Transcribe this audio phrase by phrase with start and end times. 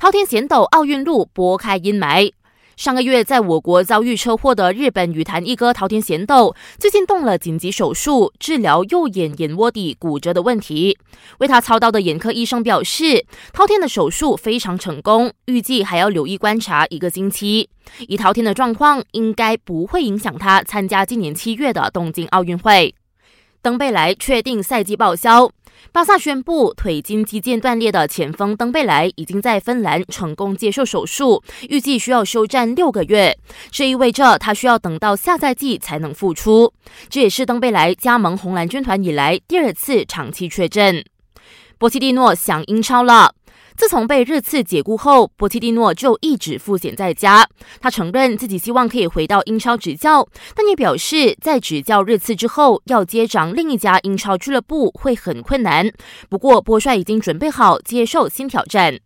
[0.00, 2.32] 滔天贤斗奥运路拨开阴霾。
[2.74, 10.96] 上个月在我国遭遇车祸的日本羽坛一哥桃田贤斗，最近动了紧急手术，治疗右眼眼窝底骨折的问题。
[11.40, 17.68] 为他操刀的眼科医生表示，桃田的手术非常成功，预计还要留意观察一个星期。
[18.08, 22.94] 以桃田的状况，应该不会影响他参加今年七月的东京奥运会。
[23.62, 25.50] 登贝莱确定赛季报销。
[25.92, 33.36] 巴萨宣布，腿筋肌腱断裂的前锋登贝莱已经在芬兰成功接受手术，预计需要休战六个月。
[33.70, 36.72] 这意味着他需要等到下赛季才能复出。
[37.08, 41.04] 这也是登贝莱加盟红蓝军团以来第二次长期缺阵。
[41.76, 43.34] 波切蒂诺想英超了。
[43.80, 47.48] 自从被热刺解雇后，波切蒂诺就一直赋闲在家。
[47.80, 55.90] 他承认自己希望可以回到英超执教，但也表示在执教热刺之后要接掌另一家英超俱乐部会很困难。
[56.28, 59.00] 不过，波帅已经准备好接受新挑战。